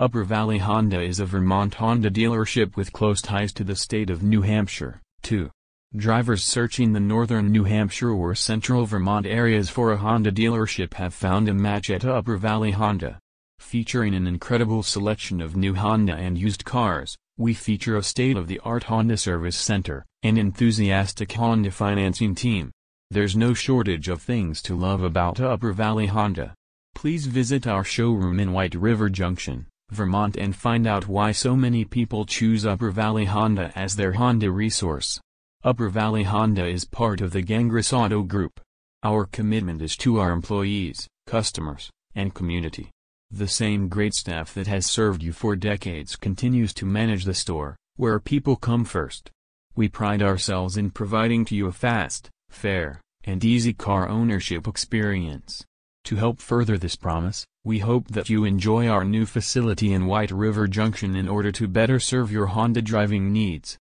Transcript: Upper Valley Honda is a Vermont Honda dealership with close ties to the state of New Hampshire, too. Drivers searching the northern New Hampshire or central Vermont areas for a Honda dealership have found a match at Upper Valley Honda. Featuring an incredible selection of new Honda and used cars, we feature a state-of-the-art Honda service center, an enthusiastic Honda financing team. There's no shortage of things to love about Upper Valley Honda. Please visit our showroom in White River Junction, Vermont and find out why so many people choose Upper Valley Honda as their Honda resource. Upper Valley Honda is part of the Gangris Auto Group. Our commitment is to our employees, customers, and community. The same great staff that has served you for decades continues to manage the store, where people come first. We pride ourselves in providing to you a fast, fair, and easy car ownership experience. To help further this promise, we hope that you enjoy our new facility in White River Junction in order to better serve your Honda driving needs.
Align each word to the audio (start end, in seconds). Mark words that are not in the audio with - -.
Upper 0.00 0.22
Valley 0.22 0.58
Honda 0.58 1.00
is 1.00 1.18
a 1.18 1.26
Vermont 1.26 1.74
Honda 1.74 2.08
dealership 2.08 2.76
with 2.76 2.92
close 2.92 3.20
ties 3.20 3.52
to 3.54 3.64
the 3.64 3.74
state 3.74 4.10
of 4.10 4.22
New 4.22 4.42
Hampshire, 4.42 5.02
too. 5.22 5.50
Drivers 5.96 6.44
searching 6.44 6.92
the 6.92 7.00
northern 7.00 7.50
New 7.50 7.64
Hampshire 7.64 8.12
or 8.12 8.36
central 8.36 8.86
Vermont 8.86 9.26
areas 9.26 9.68
for 9.68 9.90
a 9.90 9.96
Honda 9.96 10.30
dealership 10.30 10.94
have 10.94 11.12
found 11.12 11.48
a 11.48 11.52
match 11.52 11.90
at 11.90 12.04
Upper 12.04 12.36
Valley 12.36 12.70
Honda. 12.70 13.18
Featuring 13.58 14.14
an 14.14 14.28
incredible 14.28 14.84
selection 14.84 15.40
of 15.40 15.56
new 15.56 15.74
Honda 15.74 16.14
and 16.14 16.38
used 16.38 16.64
cars, 16.64 17.16
we 17.36 17.52
feature 17.52 17.96
a 17.96 18.02
state-of-the-art 18.04 18.84
Honda 18.84 19.16
service 19.16 19.56
center, 19.56 20.06
an 20.22 20.38
enthusiastic 20.38 21.32
Honda 21.32 21.72
financing 21.72 22.36
team. 22.36 22.70
There's 23.10 23.34
no 23.34 23.52
shortage 23.52 24.06
of 24.06 24.22
things 24.22 24.62
to 24.62 24.76
love 24.76 25.02
about 25.02 25.40
Upper 25.40 25.72
Valley 25.72 26.06
Honda. 26.06 26.54
Please 26.94 27.26
visit 27.26 27.66
our 27.66 27.82
showroom 27.82 28.38
in 28.38 28.52
White 28.52 28.76
River 28.76 29.08
Junction, 29.08 29.66
Vermont 29.90 30.36
and 30.36 30.54
find 30.54 30.86
out 30.86 31.08
why 31.08 31.32
so 31.32 31.56
many 31.56 31.84
people 31.84 32.26
choose 32.26 32.66
Upper 32.66 32.90
Valley 32.90 33.24
Honda 33.24 33.72
as 33.74 33.96
their 33.96 34.12
Honda 34.12 34.50
resource. 34.50 35.20
Upper 35.64 35.88
Valley 35.88 36.24
Honda 36.24 36.66
is 36.66 36.84
part 36.84 37.20
of 37.20 37.32
the 37.32 37.42
Gangris 37.42 37.92
Auto 37.92 38.22
Group. 38.22 38.60
Our 39.02 39.24
commitment 39.24 39.80
is 39.80 39.96
to 39.98 40.18
our 40.18 40.32
employees, 40.32 41.08
customers, 41.26 41.90
and 42.14 42.34
community. 42.34 42.90
The 43.30 43.48
same 43.48 43.88
great 43.88 44.14
staff 44.14 44.54
that 44.54 44.66
has 44.66 44.86
served 44.86 45.22
you 45.22 45.32
for 45.32 45.56
decades 45.56 46.16
continues 46.16 46.72
to 46.74 46.86
manage 46.86 47.24
the 47.24 47.34
store, 47.34 47.76
where 47.96 48.18
people 48.18 48.56
come 48.56 48.84
first. 48.84 49.30
We 49.76 49.88
pride 49.88 50.22
ourselves 50.22 50.76
in 50.76 50.90
providing 50.90 51.44
to 51.46 51.54
you 51.54 51.66
a 51.66 51.72
fast, 51.72 52.30
fair, 52.50 53.00
and 53.24 53.44
easy 53.44 53.72
car 53.72 54.08
ownership 54.08 54.66
experience. 54.66 55.64
To 56.04 56.16
help 56.16 56.40
further 56.40 56.78
this 56.78 56.96
promise, 56.96 57.44
we 57.68 57.80
hope 57.80 58.08
that 58.08 58.30
you 58.30 58.46
enjoy 58.46 58.88
our 58.88 59.04
new 59.04 59.26
facility 59.26 59.92
in 59.92 60.06
White 60.06 60.30
River 60.30 60.66
Junction 60.66 61.14
in 61.14 61.28
order 61.28 61.52
to 61.52 61.68
better 61.68 62.00
serve 62.00 62.32
your 62.32 62.46
Honda 62.46 62.80
driving 62.80 63.30
needs. 63.30 63.76